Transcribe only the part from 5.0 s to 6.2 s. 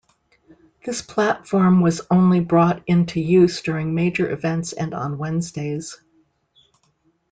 Wednesdays.